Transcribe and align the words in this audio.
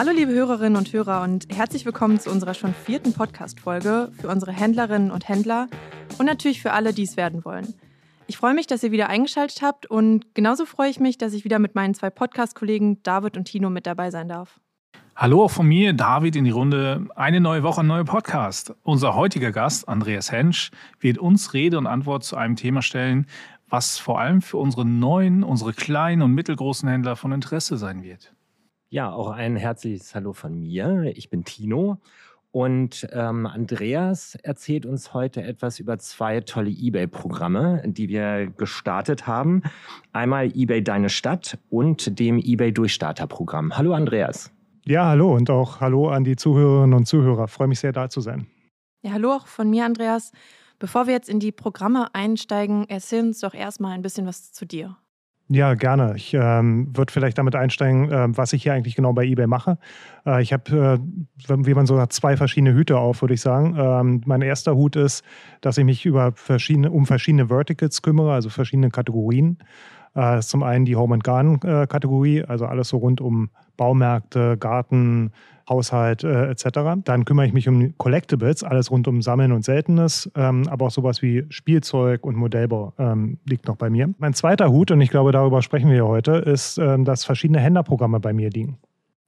Hallo 0.00 0.12
liebe 0.12 0.32
Hörerinnen 0.32 0.78
und 0.78 0.94
Hörer 0.94 1.20
und 1.20 1.46
herzlich 1.54 1.84
willkommen 1.84 2.18
zu 2.18 2.30
unserer 2.30 2.54
schon 2.54 2.72
vierten 2.72 3.12
Podcast-Folge 3.12 4.10
für 4.18 4.28
unsere 4.28 4.50
Händlerinnen 4.50 5.10
und 5.10 5.28
Händler 5.28 5.68
und 6.16 6.24
natürlich 6.24 6.62
für 6.62 6.72
alle, 6.72 6.94
die 6.94 7.02
es 7.02 7.18
werden 7.18 7.44
wollen. 7.44 7.74
Ich 8.26 8.38
freue 8.38 8.54
mich, 8.54 8.66
dass 8.66 8.82
ihr 8.82 8.92
wieder 8.92 9.10
eingeschaltet 9.10 9.60
habt 9.60 9.84
und 9.84 10.34
genauso 10.34 10.64
freue 10.64 10.88
ich 10.88 11.00
mich, 11.00 11.18
dass 11.18 11.34
ich 11.34 11.44
wieder 11.44 11.58
mit 11.58 11.74
meinen 11.74 11.92
zwei 11.92 12.08
Podcast-Kollegen 12.08 13.02
David 13.02 13.36
und 13.36 13.44
Tino 13.44 13.68
mit 13.68 13.86
dabei 13.86 14.10
sein 14.10 14.26
darf. 14.26 14.58
Hallo 15.16 15.44
auch 15.44 15.50
von 15.50 15.66
mir, 15.66 15.92
David, 15.92 16.34
in 16.34 16.44
die 16.44 16.50
Runde. 16.50 17.06
Eine 17.14 17.42
neue 17.42 17.62
Woche, 17.62 17.82
ein 17.82 17.86
neuer 17.86 18.04
Podcast. 18.04 18.74
Unser 18.82 19.14
heutiger 19.14 19.52
Gast, 19.52 19.86
Andreas 19.86 20.32
Hensch, 20.32 20.70
wird 20.98 21.18
uns 21.18 21.52
Rede 21.52 21.76
und 21.76 21.86
Antwort 21.86 22.24
zu 22.24 22.38
einem 22.38 22.56
Thema 22.56 22.80
stellen, 22.80 23.26
was 23.68 23.98
vor 23.98 24.18
allem 24.18 24.40
für 24.40 24.56
unsere 24.56 24.86
neuen, 24.86 25.44
unsere 25.44 25.74
kleinen 25.74 26.22
und 26.22 26.32
mittelgroßen 26.32 26.88
Händler 26.88 27.16
von 27.16 27.32
Interesse 27.32 27.76
sein 27.76 28.02
wird. 28.02 28.32
Ja, 28.92 29.12
auch 29.12 29.30
ein 29.30 29.54
herzliches 29.54 30.16
Hallo 30.16 30.32
von 30.32 30.58
mir. 30.58 31.12
Ich 31.14 31.30
bin 31.30 31.44
Tino 31.44 31.98
und 32.50 33.06
ähm, 33.12 33.46
Andreas 33.46 34.34
erzählt 34.42 34.84
uns 34.84 35.14
heute 35.14 35.44
etwas 35.44 35.78
über 35.78 36.00
zwei 36.00 36.40
tolle 36.40 36.70
eBay-Programme, 36.70 37.84
die 37.86 38.08
wir 38.08 38.48
gestartet 38.48 39.28
haben. 39.28 39.62
Einmal 40.12 40.46
eBay 40.56 40.82
Deine 40.82 41.08
Stadt 41.08 41.56
und 41.68 42.18
dem 42.18 42.40
eBay 42.40 42.72
Durchstarter-Programm. 42.72 43.78
Hallo 43.78 43.94
Andreas. 43.94 44.50
Ja, 44.84 45.06
hallo 45.06 45.36
und 45.36 45.50
auch 45.50 45.80
hallo 45.80 46.08
an 46.08 46.24
die 46.24 46.34
Zuhörerinnen 46.34 46.94
und 46.94 47.06
Zuhörer. 47.06 47.46
freue 47.46 47.68
mich 47.68 47.78
sehr, 47.78 47.92
da 47.92 48.10
zu 48.10 48.20
sein. 48.20 48.48
Ja, 49.02 49.12
hallo 49.12 49.30
auch 49.30 49.46
von 49.46 49.70
mir, 49.70 49.84
Andreas. 49.84 50.32
Bevor 50.80 51.06
wir 51.06 51.14
jetzt 51.14 51.28
in 51.28 51.38
die 51.38 51.52
Programme 51.52 52.12
einsteigen, 52.12 52.86
erzähl 52.88 53.22
uns 53.22 53.38
doch 53.38 53.54
erstmal 53.54 53.92
ein 53.92 54.02
bisschen 54.02 54.26
was 54.26 54.52
zu 54.52 54.64
dir. 54.64 54.96
Ja, 55.52 55.74
gerne. 55.74 56.14
Ich 56.14 56.32
ähm, 56.32 56.96
würde 56.96 57.12
vielleicht 57.12 57.36
damit 57.36 57.56
einsteigen, 57.56 58.08
äh, 58.08 58.28
was 58.36 58.52
ich 58.52 58.62
hier 58.62 58.72
eigentlich 58.72 58.94
genau 58.94 59.12
bei 59.12 59.24
eBay 59.24 59.48
mache. 59.48 59.78
Äh, 60.24 60.42
ich 60.42 60.52
habe, 60.52 61.00
äh, 61.48 61.56
wie 61.66 61.74
man 61.74 61.86
so 61.86 61.96
sagt, 61.96 62.12
zwei 62.12 62.36
verschiedene 62.36 62.72
Hüte 62.72 62.98
auf, 62.98 63.20
würde 63.20 63.34
ich 63.34 63.40
sagen. 63.40 63.74
Ähm, 63.76 64.22
mein 64.26 64.42
erster 64.42 64.76
Hut 64.76 64.94
ist, 64.94 65.24
dass 65.60 65.76
ich 65.76 65.84
mich 65.84 66.06
über 66.06 66.30
verschiedene, 66.36 66.92
um 66.92 67.04
verschiedene 67.04 67.48
Verticals 67.48 68.00
kümmere, 68.00 68.32
also 68.32 68.48
verschiedene 68.48 68.90
Kategorien. 68.90 69.58
Äh, 70.14 70.40
zum 70.40 70.62
einen 70.62 70.84
die 70.84 70.96
Home 70.96 71.14
and 71.14 71.24
Garden 71.24 71.60
äh, 71.62 71.86
Kategorie, 71.86 72.42
also 72.42 72.66
alles 72.66 72.88
so 72.88 72.96
rund 72.96 73.20
um 73.20 73.50
Baumärkte, 73.76 74.56
Garten, 74.58 75.32
Haushalt 75.68 76.24
äh, 76.24 76.50
etc. 76.50 77.00
Dann 77.04 77.24
kümmere 77.24 77.46
ich 77.46 77.52
mich 77.52 77.68
um 77.68 77.96
Collectibles, 77.96 78.64
alles 78.64 78.90
rund 78.90 79.06
um 79.06 79.22
Sammeln 79.22 79.52
und 79.52 79.64
Seltenes, 79.64 80.30
ähm, 80.34 80.66
aber 80.68 80.86
auch 80.86 80.90
sowas 80.90 81.22
wie 81.22 81.46
Spielzeug 81.48 82.26
und 82.26 82.36
Modellbau 82.36 82.92
ähm, 82.98 83.38
liegt 83.48 83.68
noch 83.68 83.76
bei 83.76 83.88
mir. 83.88 84.12
Mein 84.18 84.34
zweiter 84.34 84.70
Hut, 84.70 84.90
und 84.90 85.00
ich 85.00 85.10
glaube, 85.10 85.30
darüber 85.30 85.62
sprechen 85.62 85.90
wir 85.90 86.06
heute, 86.06 86.32
ist, 86.32 86.78
ähm, 86.78 87.04
dass 87.04 87.24
verschiedene 87.24 87.60
Händlerprogramme 87.60 88.18
bei 88.18 88.32
mir 88.32 88.50
liegen. 88.50 88.78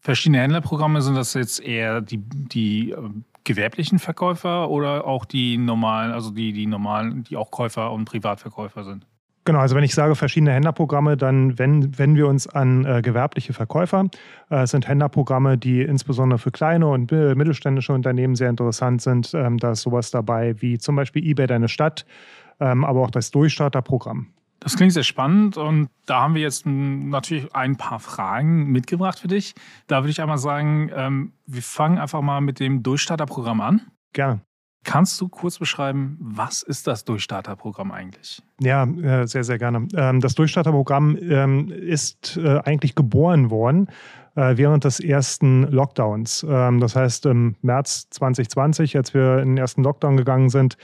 Verschiedene 0.00 0.40
Händlerprogramme 0.40 1.00
sind 1.00 1.14
das 1.14 1.32
jetzt 1.34 1.60
eher 1.60 2.00
die, 2.00 2.18
die 2.18 2.90
äh, 2.90 2.96
gewerblichen 3.44 4.00
Verkäufer 4.00 4.68
oder 4.68 5.06
auch 5.06 5.24
die 5.24 5.58
normalen, 5.58 6.10
also 6.10 6.30
die, 6.30 6.52
die 6.52 6.66
normalen, 6.66 7.22
die 7.22 7.36
auch 7.36 7.52
Käufer 7.52 7.92
und 7.92 8.04
Privatverkäufer 8.04 8.82
sind? 8.82 9.06
Genau, 9.44 9.58
also 9.58 9.74
wenn 9.74 9.82
ich 9.82 9.94
sage 9.94 10.14
verschiedene 10.14 10.52
Händlerprogramme, 10.52 11.16
dann 11.16 11.58
wenden, 11.58 11.98
wenden 11.98 12.16
wir 12.16 12.28
uns 12.28 12.46
an 12.46 12.84
äh, 12.84 13.02
gewerbliche 13.02 13.52
Verkäufer. 13.52 14.06
Äh, 14.50 14.62
es 14.62 14.70
sind 14.70 14.86
Händlerprogramme, 14.86 15.58
die 15.58 15.82
insbesondere 15.82 16.38
für 16.38 16.52
kleine 16.52 16.86
und 16.86 17.10
mittelständische 17.10 17.92
Unternehmen 17.92 18.36
sehr 18.36 18.50
interessant 18.50 19.02
sind. 19.02 19.34
Ähm, 19.34 19.58
da 19.58 19.72
ist 19.72 19.82
sowas 19.82 20.12
dabei 20.12 20.60
wie 20.62 20.78
zum 20.78 20.94
Beispiel 20.94 21.26
eBay 21.26 21.48
Deine 21.48 21.68
Stadt, 21.68 22.06
ähm, 22.60 22.84
aber 22.84 23.00
auch 23.00 23.10
das 23.10 23.32
Durchstarterprogramm. 23.32 24.28
Das 24.60 24.76
klingt 24.76 24.92
sehr 24.92 25.02
spannend 25.02 25.56
und 25.56 25.88
da 26.06 26.20
haben 26.20 26.36
wir 26.36 26.42
jetzt 26.42 26.66
natürlich 26.66 27.52
ein 27.52 27.76
paar 27.76 27.98
Fragen 27.98 28.66
mitgebracht 28.70 29.18
für 29.18 29.26
dich. 29.26 29.54
Da 29.88 30.02
würde 30.02 30.10
ich 30.10 30.20
einmal 30.20 30.38
sagen, 30.38 30.88
ähm, 30.94 31.32
wir 31.46 31.62
fangen 31.62 31.98
einfach 31.98 32.20
mal 32.20 32.40
mit 32.40 32.60
dem 32.60 32.84
Durchstarterprogramm 32.84 33.60
an. 33.60 33.80
Gerne. 34.12 34.40
Kannst 34.84 35.20
du 35.20 35.28
kurz 35.28 35.58
beschreiben, 35.58 36.16
was 36.20 36.62
ist 36.62 36.88
das 36.88 37.04
Durchstarterprogramm 37.04 37.92
eigentlich? 37.92 38.42
Ja, 38.60 38.84
äh, 38.84 39.26
sehr, 39.26 39.44
sehr 39.44 39.58
gerne. 39.58 39.86
Ähm, 39.94 40.20
das 40.20 40.34
Durchstarterprogramm 40.34 41.16
ähm, 41.20 41.70
ist 41.70 42.36
äh, 42.36 42.58
eigentlich 42.64 42.96
geboren 42.96 43.50
worden 43.50 43.88
während 44.34 44.84
des 44.84 44.98
ersten 45.00 45.64
Lockdowns. 45.64 46.46
Ähm, 46.48 46.80
das 46.80 46.96
heißt, 46.96 47.26
im 47.26 47.56
März 47.62 48.08
2020, 48.10 48.96
als 48.96 49.12
wir 49.12 49.38
in 49.38 49.50
den 49.50 49.58
ersten 49.58 49.82
Lockdown 49.82 50.16
gegangen 50.16 50.48
sind, 50.48 50.76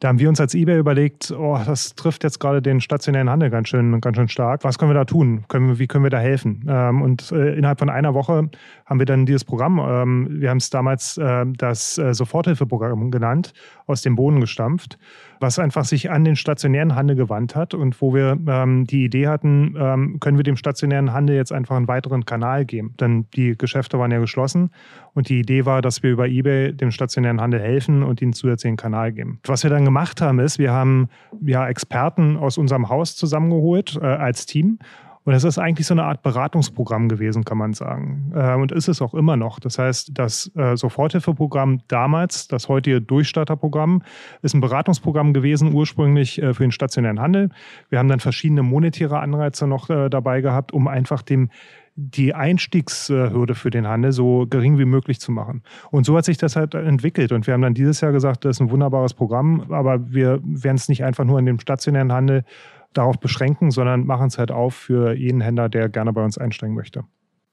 da 0.00 0.08
haben 0.08 0.18
wir 0.18 0.28
uns 0.28 0.40
als 0.40 0.54
eBay 0.54 0.78
überlegt, 0.78 1.30
oh, 1.30 1.58
das 1.64 1.94
trifft 1.94 2.24
jetzt 2.24 2.38
gerade 2.40 2.60
den 2.60 2.80
stationären 2.80 3.30
Handel 3.30 3.50
ganz 3.50 3.68
schön, 3.68 4.00
ganz 4.00 4.16
schön 4.16 4.28
stark. 4.28 4.64
Was 4.64 4.78
können 4.78 4.90
wir 4.90 4.94
da 4.94 5.04
tun? 5.04 5.44
Können 5.48 5.78
wie 5.78 5.86
können 5.86 6.04
wir 6.04 6.10
da 6.10 6.18
helfen? 6.18 6.66
Ähm, 6.68 7.02
und 7.02 7.32
äh, 7.32 7.54
innerhalb 7.54 7.78
von 7.78 7.88
einer 7.88 8.14
Woche 8.14 8.50
haben 8.84 8.98
wir 8.98 9.06
dann 9.06 9.26
dieses 9.26 9.44
Programm, 9.44 9.78
ähm, 9.78 10.28
wir 10.40 10.50
haben 10.50 10.58
es 10.58 10.70
damals 10.70 11.16
äh, 11.16 11.46
das 11.56 11.98
äh, 11.98 12.12
Soforthilfeprogramm 12.12 13.10
genannt, 13.10 13.52
aus 13.86 14.02
dem 14.02 14.16
Boden 14.16 14.40
gestampft 14.40 14.98
was 15.40 15.58
einfach 15.58 15.84
sich 15.84 16.10
an 16.10 16.24
den 16.24 16.36
stationären 16.36 16.94
Handel 16.94 17.16
gewandt 17.16 17.54
hat 17.54 17.74
und 17.74 18.00
wo 18.00 18.14
wir 18.14 18.38
ähm, 18.46 18.86
die 18.86 19.04
Idee 19.04 19.28
hatten, 19.28 19.74
ähm, 19.78 20.20
können 20.20 20.36
wir 20.36 20.44
dem 20.44 20.56
stationären 20.56 21.12
Handel 21.12 21.36
jetzt 21.36 21.52
einfach 21.52 21.76
einen 21.76 21.88
weiteren 21.88 22.24
Kanal 22.24 22.64
geben. 22.64 22.94
Denn 23.00 23.26
die 23.34 23.56
Geschäfte 23.56 23.98
waren 23.98 24.10
ja 24.10 24.18
geschlossen 24.18 24.70
und 25.14 25.28
die 25.28 25.40
Idee 25.40 25.64
war, 25.64 25.82
dass 25.82 26.02
wir 26.02 26.10
über 26.10 26.28
eBay 26.28 26.72
dem 26.72 26.90
stationären 26.90 27.40
Handel 27.40 27.60
helfen 27.60 28.02
und 28.02 28.22
ihnen 28.22 28.32
zusätzlichen 28.32 28.76
Kanal 28.76 29.12
geben. 29.12 29.40
Was 29.44 29.62
wir 29.62 29.70
dann 29.70 29.84
gemacht 29.84 30.20
haben, 30.20 30.38
ist, 30.38 30.58
wir 30.58 30.72
haben 30.72 31.08
ja 31.40 31.66
Experten 31.68 32.36
aus 32.36 32.58
unserem 32.58 32.88
Haus 32.88 33.16
zusammengeholt 33.16 33.98
äh, 34.00 34.04
als 34.04 34.46
Team 34.46 34.78
und 35.26 35.34
es 35.34 35.42
ist 35.42 35.58
eigentlich 35.58 35.88
so 35.88 35.94
eine 35.94 36.04
Art 36.04 36.22
Beratungsprogramm 36.22 37.08
gewesen, 37.08 37.44
kann 37.44 37.58
man 37.58 37.74
sagen. 37.74 38.30
Äh, 38.32 38.54
und 38.54 38.70
ist 38.70 38.86
es 38.86 39.02
auch 39.02 39.12
immer 39.12 39.36
noch. 39.36 39.58
Das 39.58 39.76
heißt, 39.76 40.12
das 40.14 40.52
äh, 40.54 40.76
Soforthilfeprogramm 40.76 41.80
damals, 41.88 42.46
das 42.46 42.68
heutige 42.68 43.02
Durchstarterprogramm, 43.02 44.02
ist 44.42 44.54
ein 44.54 44.60
Beratungsprogramm 44.60 45.34
gewesen, 45.34 45.74
ursprünglich 45.74 46.40
äh, 46.40 46.54
für 46.54 46.62
den 46.62 46.70
stationären 46.70 47.20
Handel. 47.20 47.50
Wir 47.88 47.98
haben 47.98 48.08
dann 48.08 48.20
verschiedene 48.20 48.62
monetäre 48.62 49.18
Anreize 49.18 49.66
noch 49.66 49.88
dabei 49.88 50.40
gehabt, 50.42 50.72
um 50.72 50.86
einfach 50.86 51.22
dem 51.22 51.50
die 51.96 52.34
Einstiegshürde 52.34 53.54
für 53.54 53.70
den 53.70 53.88
Handel 53.88 54.12
so 54.12 54.46
gering 54.48 54.78
wie 54.78 54.84
möglich 54.84 55.18
zu 55.18 55.32
machen. 55.32 55.62
Und 55.90 56.04
so 56.04 56.16
hat 56.16 56.26
sich 56.26 56.36
das 56.36 56.54
halt 56.54 56.74
entwickelt. 56.74 57.32
Und 57.32 57.46
wir 57.46 57.54
haben 57.54 57.62
dann 57.62 57.72
dieses 57.72 58.02
Jahr 58.02 58.12
gesagt, 58.12 58.44
das 58.44 58.56
ist 58.56 58.60
ein 58.60 58.70
wunderbares 58.70 59.14
Programm, 59.14 59.64
aber 59.70 60.12
wir 60.12 60.40
werden 60.42 60.76
es 60.76 60.88
nicht 60.90 61.04
einfach 61.04 61.24
nur 61.24 61.38
in 61.38 61.46
dem 61.46 61.58
stationären 61.58 62.12
Handel 62.12 62.44
darauf 62.92 63.18
beschränken, 63.18 63.70
sondern 63.70 64.06
machen 64.06 64.28
es 64.28 64.38
halt 64.38 64.50
auf 64.50 64.74
für 64.74 65.14
jeden 65.14 65.40
Händler, 65.40 65.68
der 65.68 65.88
gerne 65.88 66.12
bei 66.12 66.24
uns 66.24 66.38
einsteigen 66.38 66.74
möchte. 66.74 67.04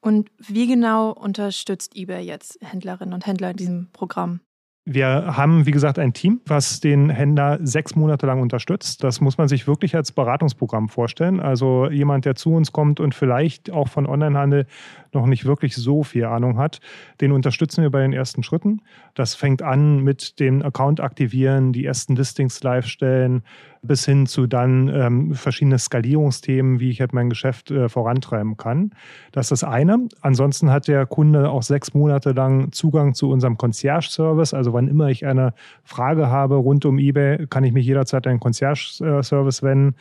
Und 0.01 0.29
wie 0.37 0.67
genau 0.67 1.11
unterstützt 1.11 1.95
eBay 1.95 2.25
jetzt 2.25 2.59
Händlerinnen 2.61 3.13
und 3.13 3.25
Händler 3.25 3.51
in 3.51 3.57
diesem 3.57 3.87
Programm? 3.93 4.41
Wir 4.85 5.37
haben, 5.37 5.65
wie 5.65 5.71
gesagt, 5.71 5.97
ein 5.97 6.11
Team, 6.11 6.41
was 6.45 6.81
den 6.81 7.09
Händler 7.09 7.57
sechs 7.61 7.95
Monate 7.95 8.25
lang 8.25 8.41
unterstützt. 8.41 9.01
Das 9.01 9.21
muss 9.21 9.37
man 9.37 9.47
sich 9.47 9.65
wirklich 9.65 9.95
als 9.95 10.11
Beratungsprogramm 10.11 10.89
vorstellen. 10.89 11.39
Also 11.39 11.89
jemand, 11.89 12.25
der 12.25 12.35
zu 12.35 12.53
uns 12.53 12.73
kommt 12.73 12.99
und 12.99 13.15
vielleicht 13.15 13.71
auch 13.71 13.87
von 13.87 14.05
Onlinehandel 14.05 14.67
noch 15.13 15.25
nicht 15.25 15.45
wirklich 15.45 15.75
so 15.75 16.03
viel 16.03 16.25
Ahnung 16.25 16.57
hat, 16.57 16.79
den 17.21 17.31
unterstützen 17.31 17.81
wir 17.81 17.89
bei 17.89 18.01
den 18.01 18.13
ersten 18.13 18.43
Schritten. 18.43 18.81
Das 19.13 19.35
fängt 19.35 19.61
an 19.61 19.99
mit 19.99 20.39
dem 20.39 20.61
Account 20.61 20.99
aktivieren, 20.99 21.73
die 21.73 21.85
ersten 21.85 22.15
Listings 22.15 22.61
live 22.63 22.85
stellen, 22.85 23.43
bis 23.81 24.05
hin 24.05 24.25
zu 24.25 24.47
dann 24.47 24.87
ähm, 24.87 25.33
verschiedene 25.33 25.77
Skalierungsthemen, 25.77 26.79
wie 26.79 26.89
ich 26.89 27.01
halt 27.01 27.13
mein 27.13 27.29
Geschäft 27.29 27.69
äh, 27.69 27.89
vorantreiben 27.89 28.57
kann. 28.57 28.91
Das 29.31 29.47
ist 29.51 29.61
das 29.61 29.63
eine. 29.63 30.07
Ansonsten 30.21 30.71
hat 30.71 30.87
der 30.87 31.05
Kunde 31.05 31.49
auch 31.49 31.63
sechs 31.63 31.93
Monate 31.93 32.31
lang 32.31 32.71
Zugang 32.71 33.13
zu 33.13 33.29
unserem 33.29 33.57
Concierge-Service. 33.57 34.53
Also 34.53 34.73
wann 34.73 34.87
immer 34.87 35.09
ich 35.09 35.25
eine 35.25 35.53
Frage 35.83 36.27
habe 36.27 36.55
rund 36.55 36.85
um 36.85 36.97
eBay, 36.97 37.45
kann 37.47 37.63
ich 37.63 37.73
mich 37.73 37.85
jederzeit 37.85 38.25
an 38.25 38.35
den 38.35 38.39
Concierge-Service 38.39 39.63
wenden. 39.63 39.95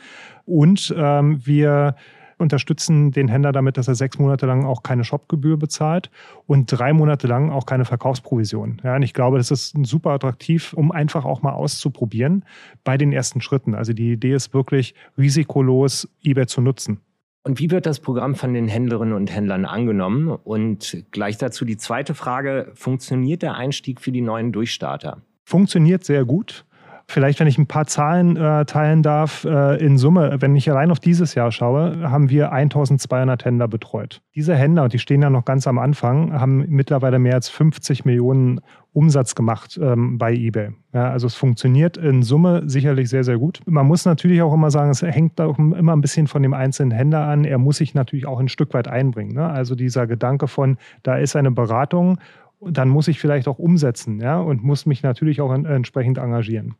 Und 0.45 0.93
ähm, 0.97 1.45
wir 1.45 1.95
unterstützen 2.43 3.11
den 3.11 3.27
Händler 3.27 3.51
damit, 3.51 3.77
dass 3.77 3.87
er 3.87 3.95
sechs 3.95 4.19
Monate 4.19 4.45
lang 4.45 4.65
auch 4.65 4.83
keine 4.83 5.03
Shopgebühr 5.03 5.57
bezahlt 5.57 6.11
und 6.45 6.67
drei 6.67 6.93
Monate 6.93 7.25
lang 7.25 7.49
auch 7.49 7.65
keine 7.65 7.85
Verkaufsprovision. 7.85 8.81
Ja, 8.83 8.95
und 8.95 9.01
ich 9.01 9.15
glaube, 9.15 9.37
das 9.37 9.49
ist 9.49 9.75
super 9.83 10.11
attraktiv, 10.11 10.73
um 10.73 10.91
einfach 10.91 11.25
auch 11.25 11.41
mal 11.41 11.53
auszuprobieren 11.53 12.45
bei 12.83 12.97
den 12.97 13.11
ersten 13.11 13.41
Schritten. 13.41 13.73
Also 13.73 13.93
die 13.93 14.11
Idee 14.11 14.33
ist 14.33 14.53
wirklich 14.53 14.93
risikolos 15.17 16.07
eBay 16.23 16.45
zu 16.45 16.61
nutzen. 16.61 16.99
Und 17.45 17.59
wie 17.59 17.71
wird 17.71 17.85
das 17.85 17.99
Programm 17.99 18.35
von 18.35 18.53
den 18.53 18.69
Händlerinnen 18.69 19.13
und 19.13 19.33
Händlern 19.33 19.65
angenommen? 19.65 20.29
Und 20.29 21.03
gleich 21.11 21.37
dazu 21.37 21.65
die 21.65 21.75
zweite 21.75 22.13
Frage, 22.13 22.71
funktioniert 22.73 23.41
der 23.41 23.55
Einstieg 23.55 23.99
für 23.99 24.13
die 24.13 24.21
neuen 24.21 24.53
Durchstarter? 24.53 25.21
Funktioniert 25.43 26.05
sehr 26.05 26.23
gut. 26.23 26.65
Vielleicht, 27.07 27.39
wenn 27.39 27.47
ich 27.47 27.57
ein 27.57 27.67
paar 27.67 27.85
Zahlen 27.85 28.37
äh, 28.37 28.65
teilen 28.65 29.03
darf, 29.03 29.45
äh, 29.45 29.83
in 29.83 29.97
Summe, 29.97 30.37
wenn 30.39 30.55
ich 30.55 30.69
allein 30.71 30.89
auf 30.89 30.99
dieses 30.99 31.35
Jahr 31.35 31.51
schaue, 31.51 32.09
haben 32.09 32.29
wir 32.29 32.51
1200 32.51 33.45
Händler 33.45 33.67
betreut. 33.67 34.21
Diese 34.35 34.55
Händler, 34.55 34.83
und 34.83 34.93
die 34.93 34.99
stehen 34.99 35.21
ja 35.21 35.29
noch 35.29 35.45
ganz 35.45 35.67
am 35.67 35.77
Anfang, 35.79 36.33
haben 36.33 36.65
mittlerweile 36.69 37.19
mehr 37.19 37.35
als 37.35 37.49
50 37.49 38.05
Millionen 38.05 38.61
Umsatz 38.93 39.35
gemacht 39.35 39.79
ähm, 39.81 40.17
bei 40.17 40.33
eBay. 40.33 40.69
Ja, 40.93 41.09
also 41.09 41.27
es 41.27 41.35
funktioniert 41.35 41.97
in 41.97 42.23
Summe 42.23 42.63
sicherlich 42.65 43.09
sehr, 43.09 43.23
sehr 43.23 43.37
gut. 43.37 43.59
Man 43.65 43.87
muss 43.87 44.05
natürlich 44.05 44.41
auch 44.41 44.53
immer 44.53 44.71
sagen, 44.71 44.91
es 44.91 45.01
hängt 45.01 45.41
auch 45.41 45.57
immer 45.57 45.93
ein 45.93 46.01
bisschen 46.01 46.27
von 46.27 46.43
dem 46.43 46.53
einzelnen 46.53 46.91
Händler 46.91 47.27
an. 47.27 47.43
Er 47.43 47.57
muss 47.57 47.77
sich 47.77 47.95
natürlich 47.95 48.27
auch 48.27 48.39
ein 48.39 48.49
Stück 48.49 48.73
weit 48.73 48.87
einbringen. 48.87 49.33
Ne? 49.33 49.47
Also 49.47 49.75
dieser 49.75 50.07
Gedanke 50.07 50.47
von, 50.47 50.77
da 51.01 51.17
ist 51.17 51.35
eine 51.35 51.51
Beratung, 51.51 52.19
dann 52.61 52.87
muss 52.89 53.07
ich 53.07 53.19
vielleicht 53.19 53.47
auch 53.47 53.59
umsetzen 53.59 54.21
ja? 54.21 54.39
und 54.39 54.63
muss 54.63 54.85
mich 54.85 55.03
natürlich 55.03 55.41
auch 55.41 55.53
entsprechend 55.53 56.17
engagieren. 56.17 56.75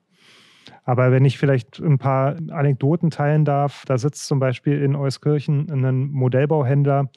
Aber 0.84 1.12
wenn 1.12 1.26
ich 1.26 1.38
vielleicht 1.38 1.80
ein 1.80 1.98
paar 1.98 2.36
Anekdoten 2.52 3.10
teilen 3.10 3.46
darf, 3.46 3.84
da 3.86 3.98
sitzt 3.98 4.28
zum 4.28 4.40
Beispiel 4.40 4.82
in 4.82 4.96
Euskirchen 4.96 5.70
ein 5.72 6.12
Modellbauhändler, 6.12 7.10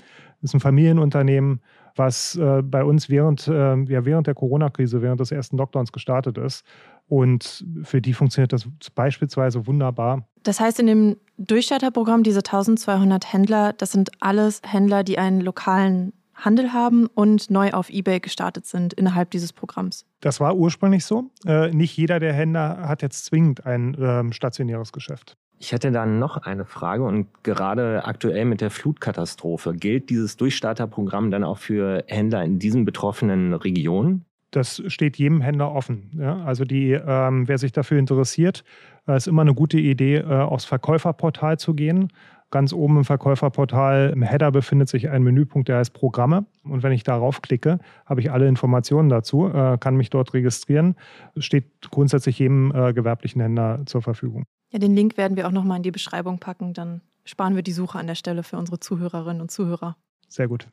ist 0.43 0.55
ein 0.55 0.61
Familienunternehmen, 0.61 1.61
was 1.97 2.37
äh, 2.37 2.63
bei 2.63 2.85
uns 2.85 3.09
während, 3.09 3.49
äh, 3.49 3.77
ja, 3.85 4.05
während 4.05 4.27
der 4.27 4.35
Corona-Krise, 4.35 5.03
während 5.03 5.21
des 5.21 5.33
ersten 5.33 5.57
Lockdowns 5.57 5.93
gestartet 5.93 6.39
ist. 6.39 6.65
Und 7.09 7.65
für 7.83 8.01
die 8.03 8.13
funktioniert 8.13 8.53
das 8.53 8.69
beispielsweise 8.95 9.67
wunderbar. 9.67 10.27
Das 10.43 10.61
heißt, 10.61 10.81
in 10.81 10.87
dem 10.87 11.17
Durchstarterprogramm, 11.39 12.23
diese 12.23 12.41
1200 12.41 13.33
Händler, 13.33 13.73
das 13.73 13.93
sind 13.93 14.11
alles 14.21 14.61
Händler, 14.65 15.05
die 15.05 15.19
einen 15.19 15.41
lokalen 15.41 16.13
Handel 16.37 16.73
haben 16.73 17.07
und 17.07 17.51
neu 17.51 17.73
auf 17.73 17.91
eBay 17.91 18.21
gestartet 18.21 18.67
sind 18.67 18.93
innerhalb 18.93 19.31
dieses 19.31 19.53
Programms. 19.53 20.05
Das 20.21 20.41
war 20.41 20.57
ursprünglich 20.57 21.05
so. 21.05 21.31
Äh, 21.45 21.71
nicht 21.71 21.97
jeder 21.97 22.21
der 22.21 22.33
Händler 22.33 22.89
hat 22.89 23.03
jetzt 23.03 23.25
zwingend 23.25 23.67
ein 23.67 23.95
äh, 23.95 24.33
stationäres 24.33 24.93
Geschäft. 24.93 25.37
Ich 25.59 25.73
hätte 25.73 25.91
dann 25.91 26.19
noch 26.19 26.37
eine 26.37 26.67
Frage 26.67 27.05
und 27.05 27.29
gerade 27.43 28.05
aktuell 28.05 28.45
mit 28.45 28.61
der 28.61 28.71
Flutkatastrophe 28.71 29.75
gilt 29.75 30.11
dieses 30.11 30.37
Durchstarterprogramm 30.37 31.31
dann 31.31 31.45
auch 31.45 31.59
für 31.59 32.05
Händler 32.09 32.45
in 32.45 32.59
diesen 32.59 32.85
betroffenen 32.85 33.55
Regionen? 33.55 34.27
Das 34.51 34.83
steht 34.87 35.17
jedem 35.17 35.41
Händler 35.41 35.73
offen. 35.73 36.11
Ja? 36.19 36.39
Also 36.45 36.65
die, 36.65 36.93
ähm, 36.93 37.49
wer 37.49 37.59
sich 37.59 37.73
dafür 37.73 37.99
interessiert, 37.99 38.65
äh, 39.09 39.17
ist 39.17 39.27
immer 39.27 39.43
eine 39.43 39.55
gute 39.55 39.79
Idee, 39.79 40.17
äh, 40.17 40.25
aufs 40.25 40.65
Verkäuferportal 40.67 41.59
zu 41.59 41.75
gehen. 41.75 42.09
Ganz 42.51 42.73
oben 42.73 42.99
im 42.99 43.05
Verkäuferportal 43.05 44.11
im 44.15 44.23
Header 44.23 44.53
befindet 44.53 44.89
sich 44.89 45.09
ein 45.09 45.23
Menüpunkt, 45.23 45.69
der 45.69 45.79
heißt 45.79 45.93
Programme. 45.93 46.47
Und 46.63 46.85
wenn 46.85 46.93
ich 46.93 47.03
darauf 47.03 47.43
klicke, 47.43 47.81
habe 48.05 48.21
ich 48.21 48.31
alle 48.31 48.47
Informationen 48.47 49.09
dazu, 49.09 49.49
äh, 49.49 49.79
kann 49.79 49.97
mich 49.97 50.11
dort 50.11 50.33
registrieren. 50.33 50.95
Steht 51.37 51.91
grundsätzlich 51.91 52.39
jedem 52.39 52.73
äh, 52.73 52.93
gewerblichen 52.93 53.41
Händler 53.41 53.85
zur 53.87 54.01
Verfügung. 54.01 54.45
Ja, 54.71 54.79
den 54.79 54.95
Link 54.95 55.17
werden 55.17 55.37
wir 55.37 55.49
auch 55.49 55.53
nochmal 55.53 55.79
in 55.79 55.83
die 55.83 55.91
Beschreibung 55.91 56.39
packen. 56.39 56.73
Dann 56.73 57.01
sparen 57.25 57.57
wir 57.57 57.63
die 57.63 57.73
Suche 57.73 57.99
an 57.99 58.07
der 58.07 58.15
Stelle 58.15 58.45
für 58.45 58.57
unsere 58.57 58.79
Zuhörerinnen 58.79 59.43
und 59.43 59.51
Zuhörer. 59.51 59.97
Sehr 60.29 60.47
gut. 60.47 60.69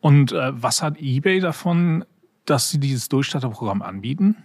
Und 0.00 0.32
äh, 0.32 0.50
was 0.54 0.82
hat 0.82 0.98
eBay 0.98 1.40
davon, 1.40 2.04
dass 2.46 2.70
sie 2.70 2.80
dieses 2.80 3.08
Durchstarterprogramm 3.08 3.82
anbieten? 3.82 4.36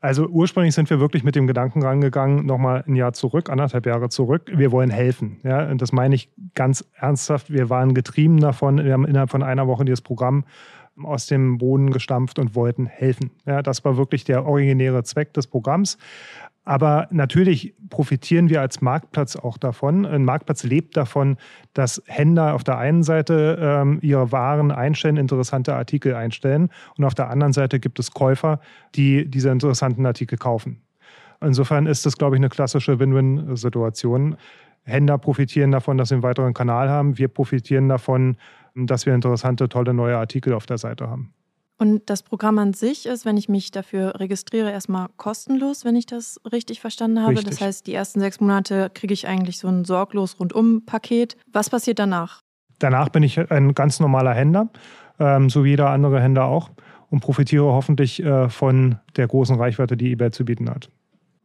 Also 0.00 0.26
ursprünglich 0.28 0.74
sind 0.74 0.88
wir 0.90 1.00
wirklich 1.00 1.24
mit 1.24 1.34
dem 1.34 1.48
Gedanken 1.48 1.82
rangegangen, 1.82 2.46
nochmal 2.46 2.84
ein 2.86 2.94
Jahr 2.94 3.12
zurück, 3.14 3.50
anderthalb 3.50 3.84
Jahre 3.84 4.08
zurück. 4.08 4.50
Wir 4.54 4.70
wollen 4.70 4.90
helfen. 4.90 5.40
Ja, 5.42 5.68
und 5.68 5.82
das 5.82 5.90
meine 5.90 6.14
ich 6.14 6.30
ganz 6.54 6.84
ernsthaft. 6.94 7.52
Wir 7.52 7.68
waren 7.68 7.94
getrieben 7.94 8.38
davon. 8.38 8.84
Wir 8.84 8.92
haben 8.92 9.06
innerhalb 9.06 9.30
von 9.30 9.42
einer 9.42 9.66
Woche 9.66 9.84
dieses 9.84 10.00
Programm 10.00 10.44
aus 11.02 11.26
dem 11.26 11.58
Boden 11.58 11.90
gestampft 11.90 12.38
und 12.38 12.54
wollten 12.54 12.86
helfen. 12.86 13.30
Ja, 13.44 13.62
das 13.62 13.84
war 13.84 13.96
wirklich 13.96 14.24
der 14.24 14.46
originäre 14.46 15.02
Zweck 15.02 15.32
des 15.34 15.46
Programms. 15.46 15.98
Aber 16.68 17.08
natürlich 17.10 17.74
profitieren 17.88 18.50
wir 18.50 18.60
als 18.60 18.82
Marktplatz 18.82 19.36
auch 19.36 19.56
davon. 19.56 20.04
Ein 20.04 20.26
Marktplatz 20.26 20.64
lebt 20.64 20.98
davon, 20.98 21.38
dass 21.72 22.02
Händler 22.04 22.54
auf 22.54 22.62
der 22.62 22.76
einen 22.76 23.02
Seite 23.02 23.58
ähm, 23.58 24.00
ihre 24.02 24.32
Waren 24.32 24.70
einstellen, 24.70 25.16
interessante 25.16 25.74
Artikel 25.74 26.14
einstellen 26.14 26.68
und 26.98 27.06
auf 27.06 27.14
der 27.14 27.30
anderen 27.30 27.54
Seite 27.54 27.80
gibt 27.80 27.98
es 27.98 28.10
Käufer, 28.10 28.60
die 28.94 29.30
diese 29.30 29.48
interessanten 29.48 30.04
Artikel 30.04 30.36
kaufen. 30.36 30.82
Insofern 31.40 31.86
ist 31.86 32.04
das, 32.04 32.18
glaube 32.18 32.36
ich, 32.36 32.40
eine 32.40 32.50
klassische 32.50 32.98
Win-Win-Situation. 32.98 34.36
Händler 34.82 35.16
profitieren 35.16 35.70
davon, 35.70 35.96
dass 35.96 36.10
sie 36.10 36.16
einen 36.16 36.22
weiteren 36.22 36.52
Kanal 36.52 36.90
haben. 36.90 37.16
Wir 37.16 37.28
profitieren 37.28 37.88
davon, 37.88 38.36
dass 38.74 39.06
wir 39.06 39.14
interessante, 39.14 39.70
tolle 39.70 39.94
neue 39.94 40.18
Artikel 40.18 40.52
auf 40.52 40.66
der 40.66 40.76
Seite 40.76 41.08
haben. 41.08 41.32
Und 41.80 42.10
das 42.10 42.24
Programm 42.24 42.58
an 42.58 42.74
sich 42.74 43.06
ist, 43.06 43.24
wenn 43.24 43.36
ich 43.36 43.48
mich 43.48 43.70
dafür 43.70 44.18
registriere, 44.18 44.70
erstmal 44.72 45.06
kostenlos, 45.16 45.84
wenn 45.84 45.94
ich 45.94 46.06
das 46.06 46.40
richtig 46.50 46.80
verstanden 46.80 47.22
habe. 47.22 47.32
Richtig. 47.36 47.50
Das 47.50 47.60
heißt, 47.60 47.86
die 47.86 47.94
ersten 47.94 48.18
sechs 48.18 48.40
Monate 48.40 48.90
kriege 48.92 49.14
ich 49.14 49.28
eigentlich 49.28 49.58
so 49.58 49.68
ein 49.68 49.84
sorglos 49.84 50.40
Rundum-Paket. 50.40 51.36
Was 51.52 51.70
passiert 51.70 52.00
danach? 52.00 52.40
Danach 52.80 53.10
bin 53.10 53.22
ich 53.22 53.38
ein 53.50 53.74
ganz 53.74 54.00
normaler 54.00 54.34
Händler, 54.34 54.70
ähm, 55.20 55.50
so 55.50 55.64
wie 55.64 55.70
jeder 55.70 55.90
andere 55.90 56.20
Händler 56.20 56.46
auch, 56.46 56.70
und 57.10 57.20
profitiere 57.20 57.64
hoffentlich 57.64 58.22
äh, 58.22 58.48
von 58.48 58.96
der 59.16 59.28
großen 59.28 59.56
Reichweite, 59.56 59.96
die 59.96 60.12
eBay 60.12 60.32
zu 60.32 60.44
bieten 60.44 60.68
hat. 60.68 60.90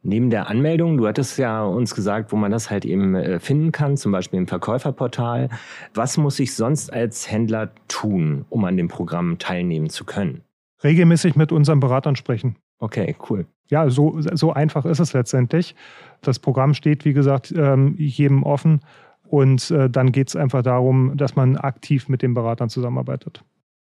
Neben 0.06 0.30
der 0.30 0.50
Anmeldung, 0.50 0.98
du 0.98 1.08
hattest 1.08 1.38
ja 1.38 1.64
uns 1.64 1.96
gesagt, 1.96 2.34
wo 2.34 2.36
man 2.36 2.52
das 2.52 2.70
halt 2.70 2.84
eben 2.84 3.16
äh, 3.16 3.40
finden 3.40 3.72
kann, 3.72 3.96
zum 3.96 4.12
Beispiel 4.12 4.38
im 4.38 4.48
Verkäuferportal. 4.48 5.48
Was 5.94 6.18
muss 6.18 6.40
ich 6.40 6.54
sonst 6.56 6.92
als 6.92 7.32
Händler 7.32 7.72
tun, 8.04 8.46
um 8.50 8.66
an 8.66 8.78
dem 8.78 8.88
Programm 8.88 9.38
teilnehmen 9.40 9.90
zu 9.90 10.04
können? 10.06 10.42
Regelmäßig 10.84 11.36
mit 11.36 11.52
unseren 11.52 11.80
Beratern 11.80 12.16
sprechen. 12.16 12.58
Okay, 12.80 13.16
cool. 13.30 13.46
Ja, 13.70 13.90
so, 13.90 14.18
so 14.20 14.52
einfach 14.52 14.86
ist 14.86 15.00
es 15.00 15.14
letztendlich. 15.14 15.76
Das 16.22 16.40
Programm 16.40 16.74
steht, 16.74 17.06
wie 17.06 17.14
gesagt, 17.14 17.54
ähm, 17.56 17.96
jedem 17.98 18.44
offen. 18.44 18.82
Und 19.24 19.72
äh, 19.72 19.90
dann 19.90 20.12
geht 20.12 20.28
es 20.28 20.36
einfach 20.36 20.62
darum, 20.62 21.16
dass 21.16 21.36
man 21.36 21.56
aktiv 21.56 22.10
mit 22.10 22.22
den 22.22 22.34
Beratern 22.34 22.70
zusammenarbeitet. 22.70 23.44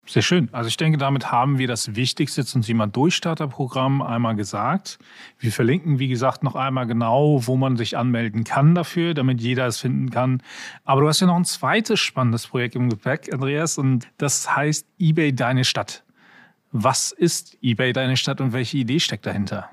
Sehr 0.09 0.23
schön. 0.23 0.49
Also 0.53 0.69
ich 0.69 0.77
denke, 0.77 0.99
damit 0.99 1.33
haben 1.33 1.59
wir 1.59 1.67
das 1.67 1.97
Wichtigste 1.97 2.45
zum 2.45 2.63
Thema 2.63 2.87
Durchstarterprogramm 2.87 4.03
einmal 4.03 4.37
gesagt. 4.37 4.99
Wir 5.41 5.51
verlinken, 5.51 5.99
wie 5.99 6.07
gesagt, 6.07 6.45
noch 6.45 6.55
einmal 6.55 6.87
genau, 6.87 7.45
wo 7.47 7.57
man 7.57 7.77
sich 7.77 7.97
anmelden 7.97 8.45
kann 8.45 8.77
dafür, 8.77 9.15
damit 9.15 9.41
jeder 9.41 9.67
es 9.67 9.79
finden 9.79 10.11
kann. 10.11 10.43
Aber 10.85 11.01
du 11.01 11.09
hast 11.09 11.21
ja 11.21 11.27
noch 11.27 11.37
ein 11.37 11.45
zweites 11.45 11.99
spannendes 11.99 12.47
Projekt 12.47 12.77
im 12.77 12.89
Gepäck, 12.89 13.33
Andreas, 13.33 13.79
und 13.79 14.07
das 14.17 14.55
heißt 14.55 14.87
eBay 15.01 15.35
Deine 15.35 15.65
Stadt. 15.65 16.05
Was 16.71 17.11
ist 17.11 17.59
eBay 17.61 17.93
Deine 17.93 18.17
Stadt 18.17 18.41
und 18.41 18.53
welche 18.53 18.79
Idee 18.79 19.01
steckt 19.01 19.27
dahinter? 19.27 19.71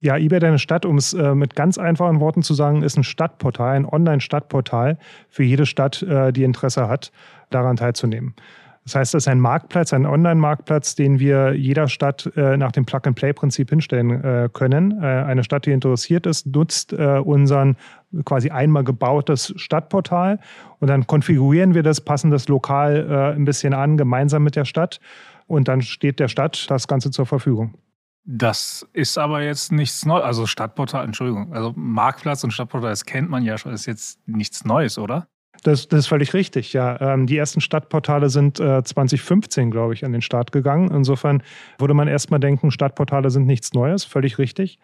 Ja, 0.00 0.16
eBay 0.16 0.38
Deine 0.38 0.58
Stadt, 0.58 0.86
um 0.86 0.96
es 0.96 1.12
äh, 1.12 1.34
mit 1.34 1.54
ganz 1.54 1.76
einfachen 1.76 2.20
Worten 2.20 2.42
zu 2.42 2.54
sagen, 2.54 2.82
ist 2.82 2.96
ein 2.96 3.04
Stadtportal, 3.04 3.76
ein 3.76 3.84
Online-Stadtportal 3.84 4.98
für 5.28 5.42
jede 5.42 5.66
Stadt, 5.66 6.02
äh, 6.02 6.32
die 6.32 6.44
Interesse 6.44 6.88
hat, 6.88 7.12
daran 7.50 7.76
teilzunehmen. 7.76 8.34
Das 8.84 8.94
heißt, 8.94 9.14
es 9.14 9.24
ist 9.24 9.28
ein 9.28 9.40
Marktplatz, 9.40 9.92
ein 9.92 10.06
Online-Marktplatz, 10.06 10.94
den 10.94 11.18
wir 11.18 11.54
jeder 11.54 11.86
Stadt 11.88 12.30
äh, 12.36 12.56
nach 12.56 12.72
dem 12.72 12.86
Plug-and-Play-Prinzip 12.86 13.70
hinstellen 13.70 14.24
äh, 14.24 14.48
können. 14.52 15.02
Äh, 15.02 15.06
eine 15.06 15.44
Stadt, 15.44 15.66
die 15.66 15.72
interessiert 15.72 16.26
ist, 16.26 16.46
nutzt 16.46 16.92
äh, 16.92 17.18
unseren 17.18 17.76
quasi 18.24 18.50
einmal 18.50 18.82
gebautes 18.82 19.52
Stadtportal 19.56 20.40
und 20.78 20.88
dann 20.88 21.06
konfigurieren 21.06 21.74
wir 21.74 21.82
das, 21.82 22.00
passen 22.00 22.30
das 22.30 22.48
lokal 22.48 23.06
äh, 23.08 23.36
ein 23.36 23.44
bisschen 23.44 23.74
an, 23.74 23.96
gemeinsam 23.96 24.42
mit 24.42 24.56
der 24.56 24.64
Stadt 24.64 24.98
und 25.46 25.68
dann 25.68 25.82
steht 25.82 26.18
der 26.18 26.28
Stadt 26.28 26.68
das 26.70 26.88
Ganze 26.88 27.10
zur 27.10 27.26
Verfügung. 27.26 27.74
Das 28.24 28.86
ist 28.92 29.18
aber 29.18 29.42
jetzt 29.42 29.72
nichts 29.72 30.04
Neues. 30.04 30.24
Also 30.24 30.46
Stadtportal, 30.46 31.04
Entschuldigung, 31.04 31.52
also 31.52 31.72
Marktplatz 31.76 32.44
und 32.44 32.52
Stadtportal, 32.52 32.90
das 32.90 33.04
kennt 33.04 33.30
man 33.30 33.42
ja 33.42 33.58
schon, 33.58 33.72
ist 33.72 33.86
jetzt 33.86 34.20
nichts 34.26 34.64
Neues, 34.64 34.98
oder? 34.98 35.28
Das, 35.62 35.88
das 35.88 36.00
ist 36.00 36.06
völlig 36.06 36.32
richtig, 36.32 36.72
ja. 36.72 37.00
Ähm, 37.00 37.26
die 37.26 37.36
ersten 37.36 37.60
Stadtportale 37.60 38.30
sind 38.30 38.60
äh, 38.60 38.82
2015, 38.82 39.70
glaube 39.70 39.94
ich, 39.94 40.04
an 40.04 40.12
den 40.12 40.22
Start 40.22 40.52
gegangen. 40.52 40.90
Insofern 40.90 41.42
würde 41.78 41.94
man 41.94 42.08
erstmal 42.08 42.40
denken, 42.40 42.70
Stadtportale 42.70 43.30
sind 43.30 43.46
nichts 43.46 43.72
Neues, 43.74 44.04
völlig 44.04 44.38
richtig. 44.38 44.78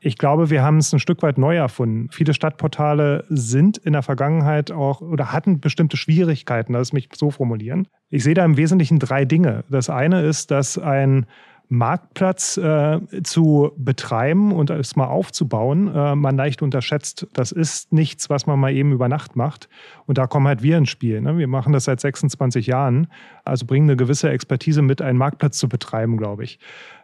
Ich 0.00 0.18
glaube, 0.18 0.50
wir 0.50 0.62
haben 0.62 0.78
es 0.78 0.92
ein 0.92 0.98
Stück 0.98 1.22
weit 1.22 1.38
neu 1.38 1.56
erfunden. 1.56 2.08
Viele 2.10 2.34
Stadtportale 2.34 3.24
sind 3.28 3.78
in 3.78 3.92
der 3.92 4.02
Vergangenheit 4.02 4.72
auch 4.72 5.00
oder 5.00 5.32
hatten 5.32 5.60
bestimmte 5.60 5.96
Schwierigkeiten, 5.96 6.72
lass 6.72 6.92
mich 6.92 7.08
so 7.14 7.30
formulieren. 7.30 7.88
Ich 8.08 8.24
sehe 8.24 8.34
da 8.34 8.44
im 8.44 8.56
Wesentlichen 8.56 8.98
drei 8.98 9.24
Dinge. 9.24 9.64
Das 9.68 9.90
eine 9.90 10.22
ist, 10.22 10.50
dass 10.50 10.78
ein 10.78 11.26
Marktplatz 11.68 12.56
äh, 12.56 13.00
zu 13.22 13.72
betreiben 13.76 14.52
und 14.52 14.70
es 14.70 14.96
mal 14.96 15.06
aufzubauen, 15.06 15.92
äh, 15.94 16.14
man 16.14 16.36
leicht 16.36 16.62
unterschätzt. 16.62 17.26
Das 17.32 17.52
ist 17.52 17.92
nichts, 17.92 18.30
was 18.30 18.46
man 18.46 18.58
mal 18.58 18.72
eben 18.72 18.92
über 18.92 19.08
Nacht 19.08 19.36
macht. 19.36 19.68
Und 20.06 20.18
da 20.18 20.26
kommen 20.26 20.46
halt 20.46 20.62
wir 20.62 20.78
ins 20.78 20.90
Spiel. 20.90 21.20
Ne? 21.20 21.38
Wir 21.38 21.48
machen 21.48 21.72
das 21.72 21.84
seit 21.84 22.00
26 22.00 22.66
Jahren, 22.66 23.08
also 23.44 23.66
bringen 23.66 23.88
eine 23.88 23.96
gewisse 23.96 24.30
Expertise 24.30 24.82
mit, 24.82 25.02
einen 25.02 25.18
Marktplatz 25.18 25.58
zu 25.58 25.68
betreiben, 25.68 26.16
glaube 26.16 26.44
ich. 26.44 26.58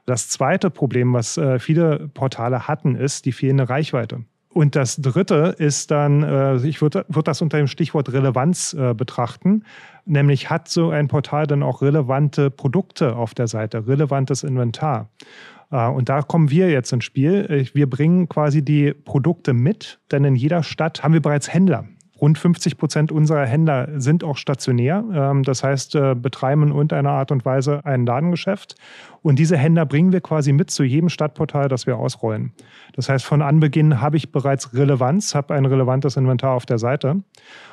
Das 0.07 0.28
zweite 0.28 0.71
Problem, 0.71 1.12
was 1.12 1.37
äh, 1.37 1.59
viele 1.59 2.09
Portale 2.14 2.69
hatten, 2.69 2.95
ist 2.95 3.25
die 3.25 3.33
fehlende 3.33 3.69
Reichweite. 3.69 4.25
Und 4.53 4.77
das 4.77 4.97
Dritte 4.97 5.55
ist 5.59 5.91
dann, 5.91 6.23
äh, 6.23 6.57
ich 6.67 6.83
würde 6.83 7.05
würd 7.09 7.27
das 7.27 7.41
unter 7.41 7.57
dem 7.57 7.67
Stichwort 7.67 8.13
Relevanz 8.13 8.75
äh, 8.75 8.95
betrachten, 8.95 9.65
nämlich 10.05 10.51
hat 10.51 10.69
so 10.69 10.91
ein 10.91 11.09
Portal 11.09 11.47
dann 11.47 11.63
auch 11.63 11.81
relevante 11.81 12.51
Produkte 12.51 13.17
auf 13.17 13.35
der 13.35 13.49
Seite, 13.49 13.87
relevantes 13.87 14.43
Inventar. 14.43 15.09
Äh, 15.71 15.89
und 15.89 16.09
da 16.09 16.23
kommen 16.23 16.51
wir 16.51 16.71
jetzt 16.71 16.93
ins 16.93 17.05
Spiel. 17.05 17.67
Wir 17.73 17.89
bringen 17.89 18.29
quasi 18.29 18.63
die 18.63 18.93
Produkte 18.93 19.55
mit, 19.55 20.01
denn 20.11 20.25
in 20.25 20.37
jeder 20.37 20.63
Stadt 20.63 21.03
haben 21.03 21.15
wir 21.15 21.23
bereits 21.23 21.53
Händler. 21.53 21.87
Rund 22.23 22.38
50 22.38 22.79
Prozent 22.79 23.11
unserer 23.11 23.45
Händler 23.45 23.88
sind 24.00 24.23
auch 24.23 24.37
stationär. 24.37 25.05
Ähm, 25.12 25.43
das 25.43 25.64
heißt, 25.64 25.97
äh, 25.97 26.14
betreiben 26.14 26.62
in 26.62 26.69
irgendeiner 26.69 27.11
Art 27.11 27.33
und 27.33 27.45
Weise 27.45 27.85
ein 27.85 28.07
Ladengeschäft. 28.07 28.76
Und 29.23 29.41
diese 29.41 29.57
Händler 29.57 29.87
bringen 29.87 30.12
wir 30.12 30.21
quasi 30.21 30.52
mit 30.52 30.71
zu 30.71 30.85
jedem 30.85 31.09
Stadtportal, 31.09 31.69
das 31.69 31.88
wir 31.88 31.99
ausrollen. 31.99 32.52
Das 32.95 33.09
heißt, 33.09 33.25
von 33.25 33.43
Anbeginn 33.43 34.00
habe 34.00 34.17
ich 34.17 34.31
bereits 34.31 34.73
Relevanz, 34.73 35.35
habe 35.35 35.55
ein 35.55 35.67
relevantes 35.67 36.17
Inventar 36.17 36.52
auf 36.52 36.64
der 36.64 36.79
Seite. 36.79 37.25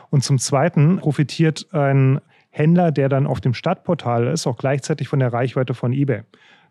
Und 0.10 0.24
zum 0.24 0.39
Zweiten 0.39 0.98
profitiert 0.98 1.68
ein 1.72 2.20
Händler, 2.60 2.92
der 2.92 3.10
dann 3.10 3.25
auf 3.25 3.42
dem 3.42 3.56
Stadtportal 3.56 4.28
ist, 4.28 4.46
auch 4.46 4.58
gleichzeitig 4.58 5.08
von 5.08 5.20
der 5.20 5.34
Reichweite 5.34 5.74
von 5.74 5.94
eBay. 5.94 6.22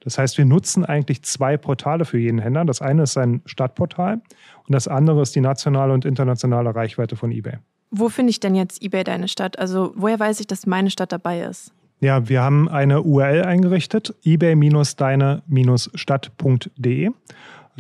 Das 0.01 0.19
heißt, 0.19 0.39
wir 0.39 0.45
nutzen 0.45 0.85
eigentlich 0.85 1.23
zwei 1.23 1.57
Portale 1.57 2.05
für 2.05 2.19
jeden 2.19 2.39
Händler. 2.39 2.65
Das 2.65 2.81
eine 2.81 3.03
ist 3.03 3.15
sein 3.15 3.43
Stadtportal 3.47 4.15
und 4.15 4.73
das 4.73 4.87
andere 4.87 5.23
ist 5.23 5.35
die 5.35 5.41
nationale 5.41 5.93
und 5.93 6.05
internationale 6.05 6.73
Reichweite 6.75 7.17
von 7.17 7.33
eBay. 7.33 7.55
Wo 7.91 8.09
finde 8.09 8.31
ich 8.31 8.39
denn 8.39 8.55
jetzt 8.55 8.81
eBay 8.83 9.03
deine 9.03 9.27
Stadt? 9.29 9.59
Also 9.59 9.93
woher 9.97 10.21
weiß 10.21 10.41
ich, 10.41 10.47
dass 10.47 10.67
meine 10.67 10.91
Stadt 10.91 11.11
dabei 11.11 11.41
ist? 11.41 11.73
Ja, 12.01 12.29
wir 12.29 12.43
haben 12.43 12.69
eine 12.69 13.03
URL 13.03 13.43
eingerichtet, 13.43 14.15
ebay-deine-stadt.de. 14.23 17.11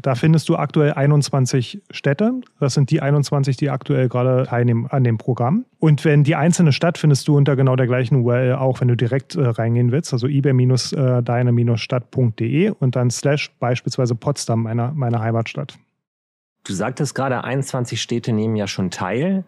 Da 0.02 0.14
findest 0.14 0.48
du 0.48 0.56
aktuell 0.56 0.92
21 0.92 1.82
Städte. 1.90 2.40
Das 2.60 2.74
sind 2.74 2.90
die 2.90 3.02
21, 3.02 3.56
die 3.56 3.70
aktuell 3.70 4.08
gerade 4.08 4.44
teilnehmen 4.46 4.86
an 4.88 5.02
dem 5.02 5.18
Programm. 5.18 5.64
Und 5.80 6.04
wenn 6.04 6.22
die 6.24 6.34
einzelne 6.36 6.72
Stadt 6.72 6.98
findest 6.98 7.26
du 7.28 7.36
unter 7.36 7.56
genau 7.56 7.76
der 7.76 7.86
gleichen 7.86 8.22
URL 8.22 8.54
auch, 8.54 8.80
wenn 8.80 8.88
du 8.88 8.96
direkt 8.96 9.34
äh, 9.34 9.46
reingehen 9.46 9.92
willst, 9.92 10.12
also 10.12 10.28
ebay-deine-stadt.de 10.28 12.70
und 12.70 12.96
dann 12.96 13.10
slash 13.10 13.50
beispielsweise 13.58 14.14
Potsdam, 14.14 14.62
meiner, 14.62 14.92
meiner 14.92 15.20
Heimatstadt. 15.20 15.78
Du 16.64 16.72
sagtest 16.72 17.14
gerade, 17.14 17.44
21 17.44 18.00
Städte 18.00 18.32
nehmen 18.32 18.56
ja 18.56 18.66
schon 18.66 18.90
teil. 18.90 19.44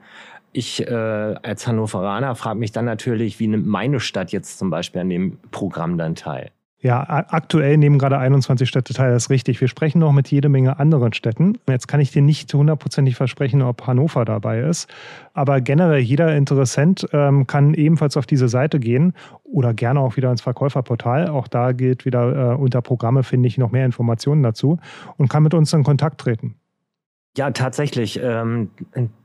Ich 0.53 0.87
äh, 0.87 0.91
als 0.91 1.67
Hannoveraner 1.67 2.35
frage 2.35 2.59
mich 2.59 2.73
dann 2.73 2.87
natürlich, 2.87 3.39
wie 3.39 3.47
nimmt 3.47 3.67
meine 3.67 4.01
Stadt 4.01 4.33
jetzt 4.33 4.59
zum 4.59 4.71
Beispiel 4.71 5.03
an 5.03 5.11
dem 5.11 5.39
Programm 5.53 5.97
dann 5.97 6.17
teil? 6.17 6.51
Ja, 6.83 7.27
aktuell 7.29 7.77
nehmen 7.77 7.99
gerade 7.99 8.17
21 8.17 8.67
Städte 8.67 8.95
teil, 8.95 9.13
das 9.13 9.25
ist 9.25 9.31
richtig. 9.31 9.61
Wir 9.61 9.69
sprechen 9.69 9.99
noch 9.99 10.13
mit 10.13 10.31
jede 10.31 10.49
Menge 10.49 10.79
anderen 10.79 11.13
Städten. 11.13 11.59
Jetzt 11.69 11.89
kann 11.89 12.01
ich 12.01 12.11
dir 12.11 12.23
nicht 12.23 12.53
hundertprozentig 12.55 13.17
versprechen, 13.17 13.61
ob 13.61 13.87
Hannover 13.87 14.25
dabei 14.25 14.61
ist. 14.61 14.89
Aber 15.35 15.61
generell 15.61 16.01
jeder 16.01 16.35
Interessent 16.35 17.07
ähm, 17.13 17.47
kann 17.47 17.75
ebenfalls 17.75 18.17
auf 18.17 18.25
diese 18.25 18.49
Seite 18.49 18.81
gehen 18.81 19.13
oder 19.45 19.75
gerne 19.75 20.01
auch 20.01 20.17
wieder 20.17 20.31
ins 20.31 20.41
Verkäuferportal. 20.41 21.29
Auch 21.29 21.49
da 21.49 21.73
gilt 21.73 22.07
wieder 22.07 22.53
äh, 22.53 22.57
unter 22.57 22.81
Programme 22.81 23.25
finde 23.25 23.49
ich 23.49 23.59
noch 23.59 23.71
mehr 23.71 23.85
Informationen 23.85 24.43
dazu 24.43 24.79
und 25.19 25.29
kann 25.29 25.43
mit 25.43 25.53
uns 25.53 25.75
in 25.75 25.85
Kontakt 25.85 26.19
treten. 26.19 26.60
Ja, 27.37 27.53
tatsächlich. 27.53 28.19
Ähm, 28.21 28.71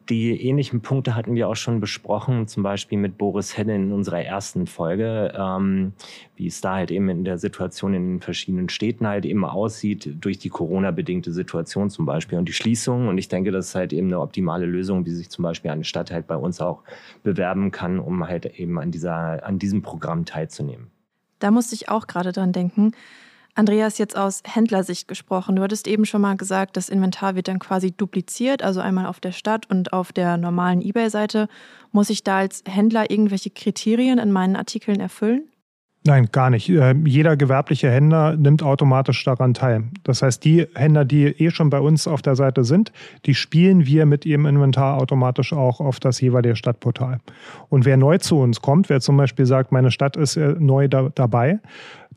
die 0.10 0.40
ähnlichen 0.40 0.82
Punkte 0.82 1.16
hatten 1.16 1.34
wir 1.34 1.50
auch 1.50 1.56
schon 1.56 1.80
besprochen, 1.80 2.48
zum 2.48 2.62
Beispiel 2.62 3.00
mit 3.00 3.18
Boris 3.18 3.58
Henne 3.58 3.76
in 3.76 3.92
unserer 3.92 4.22
ersten 4.22 4.68
Folge, 4.68 5.34
ähm, 5.36 5.94
wie 6.36 6.46
es 6.46 6.62
da 6.62 6.76
halt 6.76 6.92
eben 6.92 7.10
in 7.10 7.26
der 7.26 7.40
Situation 7.40 7.96
in 7.96 8.08
den 8.08 8.22
verschiedenen 8.22 8.70
Städten 8.70 9.08
halt 9.08 9.26
eben 9.26 9.44
aussieht, 9.44 10.18
durch 10.20 10.38
die 10.38 10.50
Corona-bedingte 10.50 11.32
Situation 11.32 11.90
zum 11.90 12.06
Beispiel 12.06 12.38
und 12.38 12.48
die 12.48 12.54
Schließung. 12.54 13.08
Und 13.08 13.18
ich 13.18 13.28
denke, 13.28 13.50
das 13.50 13.70
ist 13.70 13.76
halt 13.76 13.92
eben 13.92 14.08
eine 14.08 14.20
optimale 14.20 14.68
Lösung, 14.68 15.08
wie 15.08 15.12
sich 15.12 15.32
zum 15.32 15.42
Beispiel 15.42 15.72
eine 15.72 15.84
Stadt 15.84 16.12
halt 16.12 16.28
bei 16.28 16.36
uns 16.36 16.62
auch 16.62 16.84
bewerben 17.24 17.72
kann, 17.72 17.98
um 17.98 18.28
halt 18.28 18.46
eben 18.60 18.78
an, 18.78 18.92
dieser, 18.92 19.44
an 19.44 19.58
diesem 19.58 19.82
Programm 19.82 20.26
teilzunehmen. 20.26 20.92
Da 21.40 21.50
musste 21.50 21.74
ich 21.74 21.90
auch 21.90 22.06
gerade 22.06 22.32
dran 22.32 22.52
denken. 22.52 22.92
Andreas, 23.58 23.98
jetzt 23.98 24.18
aus 24.18 24.44
Händlersicht 24.46 25.08
gesprochen. 25.08 25.56
Du 25.56 25.64
hattest 25.64 25.88
eben 25.88 26.06
schon 26.06 26.20
mal 26.20 26.36
gesagt, 26.36 26.76
das 26.76 26.90
Inventar 26.90 27.36
wird 27.36 27.48
dann 27.48 27.60
quasi 27.60 27.94
dupliziert, 27.94 28.62
also 28.62 28.82
einmal 28.82 29.06
auf 29.06 29.22
der 29.22 29.32
Stadt 29.32 29.70
und 29.70 29.94
auf 29.94 30.12
der 30.12 30.36
normalen 30.36 30.82
eBay-Seite. 30.82 31.48
Muss 31.94 32.10
ich 32.10 32.26
da 32.26 32.40
als 32.40 32.64
Händler 32.68 33.10
irgendwelche 33.10 33.52
Kriterien 33.52 34.20
in 34.20 34.34
meinen 34.34 34.58
Artikeln 34.58 35.00
erfüllen? 35.00 35.48
Nein, 36.08 36.30
gar 36.32 36.52
nicht. 36.52 36.70
Äh, 36.70 36.94
jeder 37.06 37.36
gewerbliche 37.36 37.90
Händler 37.90 38.36
nimmt 38.36 38.62
automatisch 38.62 39.24
daran 39.24 39.56
teil. 39.56 39.86
Das 40.04 40.22
heißt, 40.22 40.46
die 40.46 40.68
Händler, 40.76 41.04
die 41.04 41.26
eh 41.26 41.50
schon 41.50 41.72
bei 41.72 41.80
uns 41.80 42.08
auf 42.08 42.22
der 42.22 42.36
Seite 42.36 42.64
sind, 42.64 42.92
die 43.26 43.34
spielen 43.34 43.88
wir 43.88 44.06
mit 44.06 44.24
ihrem 44.24 44.46
Inventar 44.46 45.02
automatisch 45.02 45.52
auch 45.52 45.80
auf 45.80 46.00
das 46.00 46.22
jeweilige 46.22 46.56
Stadtportal. 46.56 47.22
Und 47.70 47.86
wer 47.86 47.98
neu 47.98 48.20
zu 48.20 48.38
uns 48.38 48.62
kommt, 48.62 48.88
wer 48.90 49.02
zum 49.02 49.18
Beispiel 49.18 49.48
sagt, 49.48 49.72
meine 49.72 49.90
Stadt 49.90 50.16
ist 50.16 50.38
äh, 50.38 50.54
neu 50.60 50.88
da, 50.88 51.10
dabei, 51.16 51.60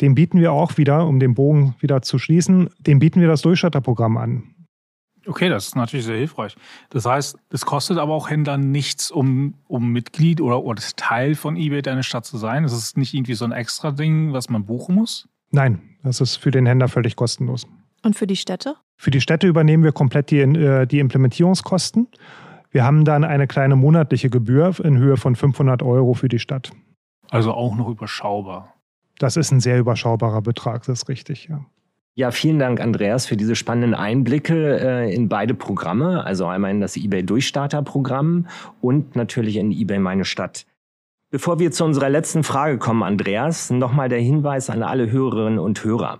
dem 0.02 0.14
bieten 0.14 0.38
wir 0.38 0.52
auch 0.52 0.76
wieder, 0.76 1.06
um 1.06 1.18
den 1.18 1.34
Bogen 1.34 1.74
wieder 1.80 2.02
zu 2.02 2.18
schließen, 2.18 2.68
dem 2.80 2.98
bieten 2.98 3.22
wir 3.22 3.28
das 3.28 3.40
Durchstatterprogramm 3.40 4.18
an. 4.18 4.42
Okay, 5.28 5.50
das 5.50 5.68
ist 5.68 5.76
natürlich 5.76 6.06
sehr 6.06 6.16
hilfreich. 6.16 6.56
Das 6.88 7.04
heißt, 7.04 7.36
es 7.50 7.66
kostet 7.66 7.98
aber 7.98 8.14
auch 8.14 8.30
Händlern 8.30 8.70
nichts, 8.70 9.10
um, 9.10 9.54
um 9.66 9.92
Mitglied 9.92 10.40
oder, 10.40 10.64
oder 10.64 10.82
Teil 10.96 11.34
von 11.34 11.56
eBay 11.56 11.82
deine 11.82 12.02
Stadt 12.02 12.24
zu 12.24 12.38
sein. 12.38 12.64
Es 12.64 12.72
ist 12.72 12.96
nicht 12.96 13.12
irgendwie 13.12 13.34
so 13.34 13.44
ein 13.44 13.52
extra 13.52 13.90
Ding, 13.90 14.32
was 14.32 14.48
man 14.48 14.64
buchen 14.64 14.94
muss? 14.94 15.28
Nein, 15.50 15.80
das 16.02 16.22
ist 16.22 16.36
für 16.36 16.50
den 16.50 16.64
Händler 16.64 16.88
völlig 16.88 17.14
kostenlos. 17.14 17.66
Und 18.02 18.16
für 18.16 18.26
die 18.26 18.36
Städte? 18.36 18.76
Für 18.96 19.10
die 19.10 19.20
Städte 19.20 19.46
übernehmen 19.46 19.84
wir 19.84 19.92
komplett 19.92 20.30
die, 20.30 20.40
äh, 20.40 20.86
die 20.86 20.98
Implementierungskosten. 20.98 22.08
Wir 22.70 22.84
haben 22.84 23.04
dann 23.04 23.24
eine 23.24 23.46
kleine 23.46 23.76
monatliche 23.76 24.30
Gebühr 24.30 24.74
in 24.82 24.96
Höhe 24.96 25.16
von 25.16 25.36
500 25.36 25.82
Euro 25.82 26.14
für 26.14 26.28
die 26.28 26.38
Stadt. 26.38 26.70
Also 27.30 27.52
auch 27.52 27.76
noch 27.76 27.88
überschaubar. 27.88 28.74
Das 29.18 29.36
ist 29.36 29.50
ein 29.50 29.60
sehr 29.60 29.78
überschaubarer 29.78 30.40
Betrag, 30.40 30.86
das 30.86 31.02
ist 31.02 31.08
richtig, 31.08 31.48
ja. 31.48 31.66
Ja, 32.18 32.32
vielen 32.32 32.58
Dank, 32.58 32.80
Andreas, 32.80 33.26
für 33.26 33.36
diese 33.36 33.54
spannenden 33.54 33.94
Einblicke 33.94 34.80
äh, 34.80 35.14
in 35.14 35.28
beide 35.28 35.54
Programme, 35.54 36.24
also 36.24 36.46
einmal 36.46 36.72
in 36.72 36.80
das 36.80 36.96
eBay 36.96 37.22
Durchstarter-Programm 37.22 38.48
und 38.80 39.14
natürlich 39.14 39.54
in 39.54 39.70
eBay 39.70 40.00
Meine 40.00 40.24
Stadt. 40.24 40.66
Bevor 41.30 41.60
wir 41.60 41.70
zu 41.70 41.84
unserer 41.84 42.08
letzten 42.08 42.42
Frage 42.42 42.78
kommen, 42.78 43.04
Andreas, 43.04 43.70
nochmal 43.70 44.08
der 44.08 44.18
Hinweis 44.18 44.68
an 44.68 44.82
alle 44.82 45.12
Hörerinnen 45.12 45.60
und 45.60 45.84
Hörer. 45.84 46.18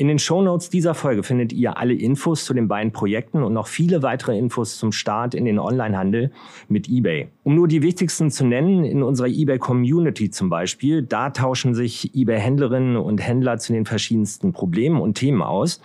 In 0.00 0.06
den 0.06 0.20
Shownotes 0.20 0.70
dieser 0.70 0.94
Folge 0.94 1.24
findet 1.24 1.52
ihr 1.52 1.76
alle 1.76 1.92
Infos 1.92 2.44
zu 2.44 2.54
den 2.54 2.68
beiden 2.68 2.92
Projekten 2.92 3.42
und 3.42 3.52
noch 3.52 3.66
viele 3.66 4.00
weitere 4.00 4.38
Infos 4.38 4.78
zum 4.78 4.92
Start 4.92 5.34
in 5.34 5.44
den 5.44 5.58
Onlinehandel 5.58 6.30
mit 6.68 6.88
eBay. 6.88 7.26
Um 7.42 7.56
nur 7.56 7.66
die 7.66 7.82
wichtigsten 7.82 8.30
zu 8.30 8.46
nennen, 8.46 8.84
in 8.84 9.02
unserer 9.02 9.26
eBay-Community 9.26 10.30
zum 10.30 10.50
Beispiel, 10.50 11.02
da 11.02 11.30
tauschen 11.30 11.74
sich 11.74 12.14
eBay-Händlerinnen 12.14 12.96
und 12.96 13.18
Händler 13.18 13.58
zu 13.58 13.72
den 13.72 13.86
verschiedensten 13.86 14.52
Problemen 14.52 15.00
und 15.00 15.14
Themen 15.14 15.42
aus. 15.42 15.80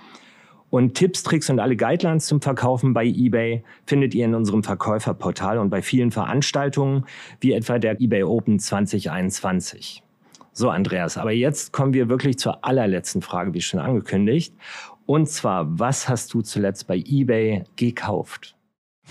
Und 0.70 0.94
Tipps, 0.94 1.24
Tricks 1.24 1.50
und 1.50 1.60
alle 1.60 1.76
Guidelines 1.76 2.28
zum 2.28 2.40
Verkaufen 2.40 2.94
bei 2.94 3.06
eBay 3.06 3.64
findet 3.88 4.14
ihr 4.14 4.26
in 4.26 4.36
unserem 4.36 4.62
Verkäuferportal 4.62 5.58
und 5.58 5.72
bei 5.72 5.82
vielen 5.82 6.12
Veranstaltungen, 6.12 7.06
wie 7.40 7.54
etwa 7.54 7.80
der 7.80 8.00
eBay 8.00 8.22
Open 8.22 8.60
2021. 8.60 10.04
So, 10.54 10.70
Andreas, 10.70 11.18
aber 11.18 11.32
jetzt 11.32 11.74
kommen 11.74 11.94
wir 11.94 12.10
wirklich 12.10 12.38
zur 12.38 12.64
allerletzten 12.64 13.24
Frage, 13.24 13.54
wie 13.56 13.62
schon 13.62 13.80
angekündigt. 13.80 14.54
Und 15.08 15.28
zwar, 15.28 15.80
was 15.80 16.08
hast 16.08 16.34
du 16.34 16.42
zuletzt 16.42 16.88
bei 16.88 16.98
eBay 16.98 17.64
gekauft? 17.76 18.56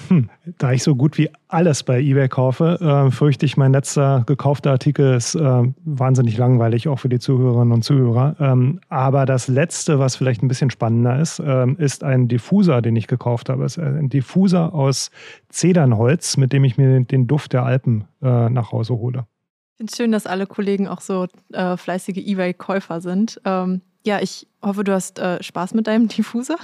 Hm, 0.09 0.31
da 0.57 0.73
ich 0.73 0.83
so 0.83 0.95
gut 0.95 1.19
wie 1.19 1.29
alles 1.49 1.83
bei 1.83 2.01
eBay 2.01 2.29
kaufe, 2.29 2.79
äh, 2.81 3.11
fürchte 3.11 3.45
ich, 3.45 3.59
mein 3.59 3.73
letzter 3.73 4.23
gekaufter 4.27 4.71
Artikel 4.71 5.15
ist 5.15 5.35
äh, 5.35 5.63
wahnsinnig 5.85 6.39
langweilig, 6.39 6.89
auch 6.89 6.99
für 6.99 7.11
die 7.11 7.19
Zuhörerinnen 7.19 7.73
und 7.73 7.83
Zuhörer. 7.83 8.37
Ähm, 8.41 8.81
aber 8.89 9.27
das 9.27 9.49
letzte, 9.49 9.99
was 9.99 10.17
vielleicht 10.17 10.43
ein 10.43 10.49
bisschen 10.49 10.71
spannender 10.71 11.21
ist, 11.21 11.41
äh, 11.41 11.67
ist 11.77 12.05
ein 12.05 12.27
Diffuser, 12.29 12.81
den 12.81 12.97
ich 12.97 13.07
gekauft 13.07 13.51
habe. 13.51 13.65
Es 13.65 13.77
ist 13.77 13.85
ein 13.85 14.09
Diffuser 14.09 14.73
aus 14.73 15.11
Zedernholz, 15.51 16.39
mit 16.39 16.55
dem 16.55 16.65
ich 16.65 16.79
mir 16.79 17.01
den 17.01 17.27
Duft 17.27 17.53
der 17.53 17.65
Alpen 17.65 18.07
äh, 18.23 18.49
nach 18.49 18.73
Hause 18.73 18.95
hole. 18.95 19.27
Ich 19.73 19.76
finde 19.79 19.91
es 19.91 19.97
schön, 19.97 20.12
dass 20.12 20.26
alle 20.26 20.47
Kollegen 20.47 20.87
auch 20.87 21.00
so 21.00 21.26
äh, 21.52 21.76
fleißige 21.76 22.19
Ebay-Käufer 22.19 23.00
sind. 23.00 23.41
Ähm, 23.45 23.81
ja, 24.05 24.21
ich 24.21 24.47
hoffe, 24.62 24.85
du 24.85 24.93
hast 24.93 25.19
äh, 25.19 25.43
Spaß 25.43 25.75
mit 25.75 25.87
deinem 25.87 26.09
Diffuser. 26.17 26.57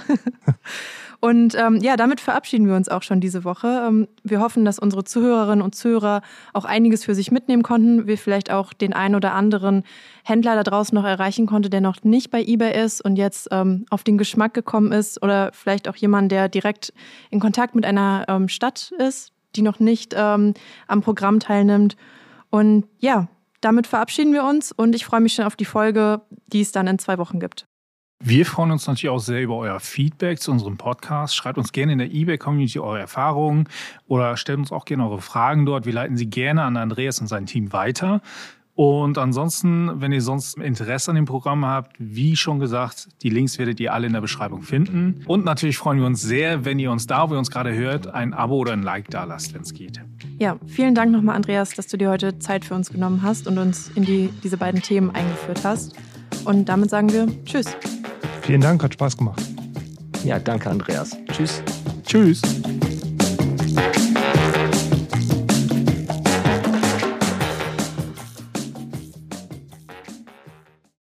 und 1.19 1.55
ähm, 1.55 1.77
ja, 1.77 1.97
damit 1.97 2.19
verabschieden 2.19 2.67
wir 2.67 2.75
uns 2.75 2.89
auch 2.89 3.01
schon 3.01 3.19
diese 3.19 3.43
Woche. 3.43 3.85
Ähm, 3.87 4.07
wir 4.23 4.41
hoffen, 4.41 4.63
dass 4.63 4.77
unsere 4.77 5.03
Zuhörerinnen 5.03 5.63
und 5.63 5.73
Zuhörer 5.73 6.21
auch 6.53 6.65
einiges 6.65 7.03
für 7.05 7.15
sich 7.15 7.31
mitnehmen 7.31 7.63
konnten. 7.63 8.07
Wir 8.07 8.17
vielleicht 8.17 8.51
auch 8.51 8.73
den 8.73 8.93
einen 8.93 9.15
oder 9.15 9.33
anderen 9.33 9.83
Händler 10.23 10.55
da 10.55 10.63
draußen 10.63 10.95
noch 10.95 11.05
erreichen 11.05 11.47
konnte, 11.47 11.69
der 11.69 11.81
noch 11.81 12.03
nicht 12.03 12.29
bei 12.29 12.43
eBay 12.43 12.83
ist 12.83 13.01
und 13.01 13.15
jetzt 13.15 13.47
ähm, 13.51 13.85
auf 13.89 14.03
den 14.03 14.17
Geschmack 14.17 14.53
gekommen 14.53 14.91
ist. 14.91 15.21
Oder 15.23 15.51
vielleicht 15.53 15.87
auch 15.87 15.95
jemand, 15.95 16.31
der 16.31 16.49
direkt 16.49 16.93
in 17.31 17.39
Kontakt 17.39 17.73
mit 17.73 17.85
einer 17.85 18.25
ähm, 18.27 18.49
Stadt 18.49 18.93
ist, 18.99 19.31
die 19.55 19.61
noch 19.61 19.79
nicht 19.79 20.13
ähm, 20.15 20.53
am 20.87 21.01
Programm 21.01 21.39
teilnimmt. 21.39 21.95
Und 22.49 22.85
ja, 22.99 23.27
damit 23.61 23.87
verabschieden 23.87 24.33
wir 24.33 24.43
uns 24.43 24.71
und 24.71 24.95
ich 24.95 25.05
freue 25.05 25.19
mich 25.21 25.33
schon 25.33 25.45
auf 25.45 25.55
die 25.55 25.65
Folge, 25.65 26.21
die 26.47 26.61
es 26.61 26.71
dann 26.71 26.87
in 26.87 26.99
zwei 26.99 27.17
Wochen 27.17 27.39
gibt. 27.39 27.67
Wir 28.21 28.45
freuen 28.45 28.71
uns 28.71 28.85
natürlich 28.85 29.09
auch 29.09 29.19
sehr 29.19 29.41
über 29.41 29.55
euer 29.55 29.79
Feedback 29.79 30.41
zu 30.41 30.51
unserem 30.51 30.75
Podcast. 30.75 31.37
Schreibt 31.37 31.57
uns 31.57 31.71
gerne 31.71 31.93
in 31.93 31.99
der 31.99 32.11
eBay-Community 32.11 32.79
eure 32.79 32.99
Erfahrungen 32.99 33.69
oder 34.07 34.35
stellt 34.35 34.59
uns 34.59 34.73
auch 34.73 34.83
gerne 34.83 35.05
eure 35.05 35.21
Fragen 35.21 35.65
dort. 35.65 35.85
Wir 35.85 35.93
leiten 35.93 36.17
sie 36.17 36.29
gerne 36.29 36.63
an 36.63 36.75
Andreas 36.75 37.21
und 37.21 37.27
sein 37.27 37.45
Team 37.45 37.71
weiter. 37.71 38.21
Und 38.79 39.17
ansonsten, 39.17 39.99
wenn 39.99 40.13
ihr 40.13 40.21
sonst 40.21 40.57
Interesse 40.57 41.11
an 41.11 41.15
dem 41.15 41.25
Programm 41.25 41.65
habt, 41.65 41.97
wie 41.99 42.37
schon 42.37 42.59
gesagt, 42.59 43.09
die 43.23 43.29
Links 43.29 43.59
werdet 43.59 43.77
ihr 43.81 43.93
alle 43.93 44.07
in 44.07 44.13
der 44.13 44.21
Beschreibung 44.21 44.61
finden. 44.61 45.21
Und 45.27 45.43
natürlich 45.43 45.77
freuen 45.77 45.99
wir 45.99 46.05
uns 46.05 46.21
sehr, 46.21 46.63
wenn 46.63 46.79
ihr 46.79 46.89
uns 46.89 47.05
da, 47.05 47.29
wo 47.29 47.33
ihr 47.33 47.39
uns 47.39 47.51
gerade 47.51 47.75
hört, 47.75 48.07
ein 48.07 48.33
Abo 48.33 48.55
oder 48.55 48.71
ein 48.71 48.81
Like 48.81 49.09
da 49.09 49.25
lasst, 49.25 49.53
wenn 49.53 49.63
es 49.63 49.73
geht. 49.73 49.99
Ja, 50.37 50.55
vielen 50.65 50.95
Dank 50.95 51.11
nochmal, 51.11 51.35
Andreas, 51.35 51.71
dass 51.71 51.87
du 51.87 51.97
dir 51.97 52.09
heute 52.09 52.39
Zeit 52.39 52.63
für 52.63 52.73
uns 52.73 52.89
genommen 52.89 53.21
hast 53.21 53.47
und 53.47 53.57
uns 53.57 53.91
in 53.95 54.05
die, 54.05 54.29
diese 54.45 54.55
beiden 54.55 54.81
Themen 54.81 55.09
eingeführt 55.09 55.59
hast. 55.65 55.97
Und 56.45 56.69
damit 56.69 56.89
sagen 56.89 57.11
wir 57.11 57.27
Tschüss. 57.43 57.75
Vielen 58.43 58.61
Dank, 58.61 58.81
hat 58.81 58.93
Spaß 58.93 59.17
gemacht. 59.17 59.43
Ja, 60.23 60.39
danke, 60.39 60.69
Andreas. 60.69 61.17
Tschüss. 61.33 61.61
Tschüss. 62.05 62.41